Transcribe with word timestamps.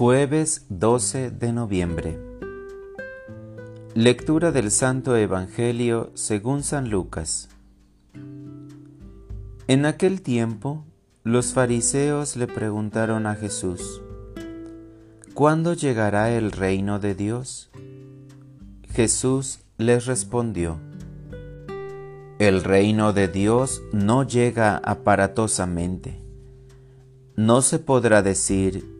Jueves 0.00 0.64
12 0.70 1.30
de 1.30 1.52
noviembre. 1.52 2.18
Lectura 3.92 4.50
del 4.50 4.70
Santo 4.70 5.14
Evangelio 5.14 6.10
según 6.14 6.62
San 6.62 6.88
Lucas. 6.88 7.50
En 9.66 9.84
aquel 9.84 10.22
tiempo, 10.22 10.86
los 11.22 11.52
fariseos 11.52 12.36
le 12.36 12.46
preguntaron 12.46 13.26
a 13.26 13.34
Jesús, 13.34 14.00
¿Cuándo 15.34 15.74
llegará 15.74 16.30
el 16.30 16.50
reino 16.50 16.98
de 16.98 17.14
Dios? 17.14 17.70
Jesús 18.94 19.58
les 19.76 20.06
respondió, 20.06 20.80
El 22.38 22.64
reino 22.64 23.12
de 23.12 23.28
Dios 23.28 23.82
no 23.92 24.26
llega 24.26 24.78
aparatosamente. 24.78 26.22
No 27.36 27.60
se 27.60 27.78
podrá 27.78 28.22
decir, 28.22 28.99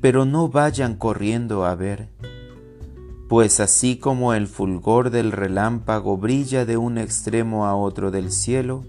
pero 0.00 0.24
no 0.24 0.48
vayan 0.48 0.96
corriendo 0.96 1.64
a 1.64 1.74
ver, 1.74 2.08
pues 3.28 3.60
así 3.60 3.96
como 3.96 4.34
el 4.34 4.46
fulgor 4.46 5.10
del 5.10 5.30
relámpago 5.30 6.16
brilla 6.16 6.64
de 6.64 6.76
un 6.76 6.98
extremo 6.98 7.66
a 7.66 7.76
otro 7.76 8.10
del 8.10 8.32
cielo, 8.32 8.84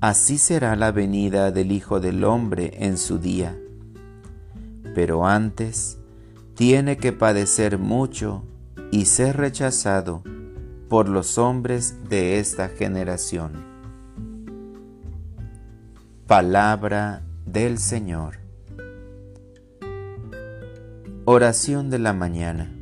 así 0.00 0.38
será 0.38 0.76
la 0.76 0.92
venida 0.92 1.50
del 1.50 1.72
Hijo 1.72 1.98
del 1.98 2.22
Hombre 2.24 2.72
en 2.78 2.98
su 2.98 3.18
día. 3.18 3.58
Pero 4.94 5.26
antes 5.26 5.98
tiene 6.54 6.96
que 6.96 7.12
padecer 7.12 7.78
mucho 7.78 8.44
y 8.92 9.06
ser 9.06 9.36
rechazado 9.36 10.22
por 10.88 11.08
los 11.08 11.38
hombres 11.38 11.96
de 12.08 12.38
esta 12.38 12.68
generación. 12.68 13.64
Palabra 16.26 17.22
del 17.44 17.78
Señor. 17.78 18.45
Oración 21.28 21.90
de 21.90 21.98
la 21.98 22.12
mañana. 22.12 22.72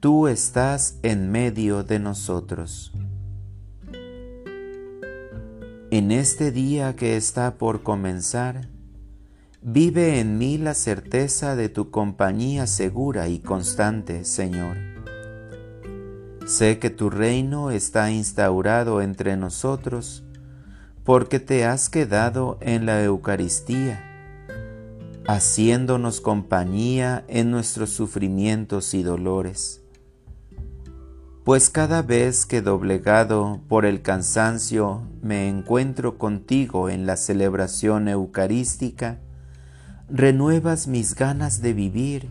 Tú 0.00 0.28
estás 0.28 0.98
en 1.02 1.32
medio 1.32 1.82
de 1.82 1.98
nosotros. 1.98 2.92
En 5.90 6.12
este 6.12 6.52
día 6.52 6.94
que 6.94 7.16
está 7.16 7.54
por 7.54 7.82
comenzar, 7.82 8.68
vive 9.62 10.20
en 10.20 10.36
mí 10.36 10.58
la 10.58 10.74
certeza 10.74 11.56
de 11.56 11.70
tu 11.70 11.90
compañía 11.90 12.66
segura 12.66 13.28
y 13.28 13.38
constante, 13.38 14.26
Señor. 14.26 14.76
Sé 16.44 16.78
que 16.78 16.90
tu 16.90 17.08
reino 17.08 17.70
está 17.70 18.10
instaurado 18.10 19.00
entre 19.00 19.38
nosotros 19.38 20.22
porque 21.02 21.40
te 21.40 21.64
has 21.64 21.88
quedado 21.88 22.58
en 22.60 22.84
la 22.84 23.02
Eucaristía 23.02 24.10
haciéndonos 25.26 26.20
compañía 26.20 27.24
en 27.28 27.50
nuestros 27.50 27.90
sufrimientos 27.90 28.92
y 28.94 29.02
dolores. 29.02 29.80
Pues 31.44 31.70
cada 31.70 32.02
vez 32.02 32.46
que 32.46 32.62
doblegado 32.62 33.60
por 33.68 33.84
el 33.84 34.02
cansancio 34.02 35.02
me 35.22 35.48
encuentro 35.48 36.18
contigo 36.18 36.88
en 36.88 37.06
la 37.06 37.16
celebración 37.16 38.08
eucarística, 38.08 39.18
renuevas 40.08 40.86
mis 40.88 41.14
ganas 41.14 41.60
de 41.60 41.72
vivir 41.72 42.30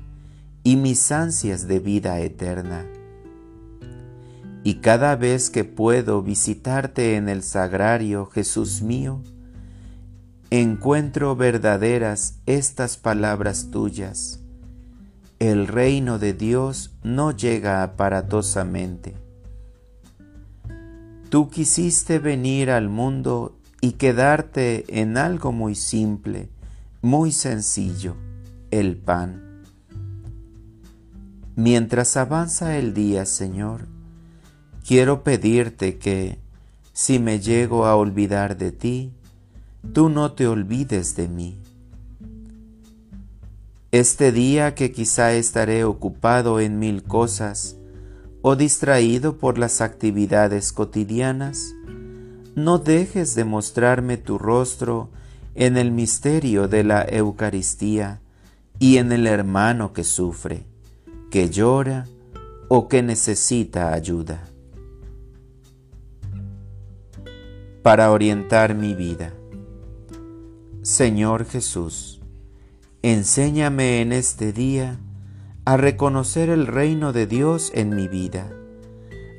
y 0.64 0.76
mis 0.78 1.12
ansias 1.12 1.68
de 1.68 1.80
vida 1.80 2.20
eterna. 2.20 2.86
Y 4.64 4.76
cada 4.76 5.16
vez 5.16 5.50
que 5.50 5.64
puedo 5.64 6.22
visitarte 6.22 7.16
en 7.16 7.28
el 7.28 7.44
sagrario, 7.44 8.28
Jesús 8.28 8.82
mío, 8.82 9.22
encuentro 10.62 11.36
verdaderas 11.36 12.36
estas 12.46 12.98
palabras 12.98 13.72
tuyas. 13.72 14.40
El 15.40 15.66
reino 15.66 16.20
de 16.20 16.34
Dios 16.34 16.92
no 17.02 17.32
llega 17.32 17.82
aparatosamente. 17.82 19.16
Tú 21.30 21.50
quisiste 21.50 22.20
venir 22.20 22.70
al 22.70 22.88
mundo 22.88 23.58
y 23.82 23.94
quedarte 23.94 24.86
en 25.02 25.18
algo 25.18 25.52
muy 25.52 25.74
simple, 25.74 26.50
muy 27.02 27.32
sencillo, 27.32 28.16
el 28.70 28.96
pan. 28.96 29.64
Mientras 31.56 32.16
avanza 32.16 32.78
el 32.78 32.94
día, 32.94 33.26
Señor, 33.26 33.88
quiero 34.88 35.24
pedirte 35.24 35.98
que, 35.98 36.38
si 36.94 37.18
me 37.18 37.40
llego 37.40 37.88
a 37.88 37.96
olvidar 37.96 38.56
de 38.56 38.72
ti, 38.72 39.14
tú 39.92 40.10
no 40.10 40.32
te 40.32 40.48
olvides 40.48 41.16
de 41.16 41.28
mí. 41.28 41.60
Este 43.92 44.32
día 44.32 44.74
que 44.74 44.92
quizá 44.92 45.34
estaré 45.34 45.84
ocupado 45.84 46.60
en 46.60 46.80
mil 46.80 47.04
cosas 47.04 47.76
o 48.42 48.56
distraído 48.56 49.38
por 49.38 49.58
las 49.58 49.82
actividades 49.82 50.72
cotidianas, 50.72 51.76
no 52.56 52.80
dejes 52.80 53.36
de 53.36 53.46
mostrarme 53.46 54.18
tu 54.18 54.38
rostro 54.38 55.10
en 55.54 55.78
el 55.78 55.92
misterio 55.92 56.68
de 56.68 56.84
la 56.84 57.04
Eucaristía 57.04 58.22
y 58.80 58.98
en 58.98 59.12
el 59.12 59.28
hermano 59.28 59.94
que 59.94 60.04
sufre, 60.04 60.66
que 61.30 61.50
llora 61.50 62.08
o 62.70 62.88
que 62.88 63.04
necesita 63.04 63.94
ayuda. 63.94 64.44
Para 67.84 68.12
orientar 68.12 68.74
mi 68.74 68.96
vida. 68.96 69.34
Señor 70.84 71.46
Jesús, 71.46 72.20
enséñame 73.04 74.02
en 74.02 74.12
este 74.12 74.52
día 74.52 75.00
a 75.64 75.78
reconocer 75.78 76.50
el 76.50 76.68
reino 76.68 77.14
de 77.14 77.26
Dios 77.26 77.72
en 77.74 77.96
mi 77.96 78.10
vida. 78.10 78.52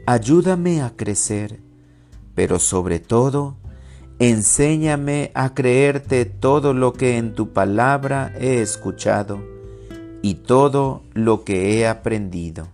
Ayúdame 0.06 0.80
a 0.80 0.96
crecer, 0.96 1.60
pero 2.34 2.58
sobre 2.58 2.98
todo, 2.98 3.58
enséñame 4.18 5.32
a 5.34 5.52
creerte 5.52 6.24
todo 6.24 6.72
lo 6.72 6.94
que 6.94 7.18
en 7.18 7.34
tu 7.34 7.52
palabra 7.52 8.32
he 8.40 8.62
escuchado 8.62 9.44
y 10.22 10.36
todo 10.36 11.02
lo 11.12 11.44
que 11.44 11.74
he 11.78 11.86
aprendido. 11.86 12.68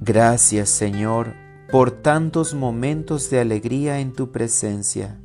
Gracias 0.00 0.70
Señor 0.70 1.43
por 1.74 1.90
tantos 1.90 2.54
momentos 2.54 3.30
de 3.30 3.40
alegría 3.40 3.98
en 3.98 4.12
tu 4.12 4.30
presencia, 4.30 5.18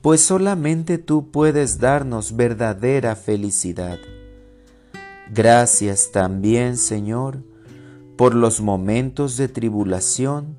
pues 0.00 0.22
solamente 0.22 0.96
tú 0.96 1.30
puedes 1.30 1.78
darnos 1.78 2.36
verdadera 2.36 3.14
felicidad. 3.16 3.98
Gracias 5.30 6.10
también, 6.10 6.78
Señor, 6.78 7.42
por 8.16 8.34
los 8.34 8.62
momentos 8.62 9.36
de 9.36 9.48
tribulación 9.48 10.56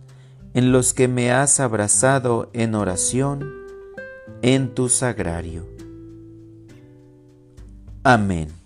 en 0.53 0.71
los 0.71 0.93
que 0.93 1.07
me 1.07 1.31
has 1.31 1.59
abrazado 1.59 2.51
en 2.53 2.75
oración 2.75 3.49
en 4.43 4.75
tu 4.75 4.89
sagrario. 4.89 5.67
Amén. 8.03 8.58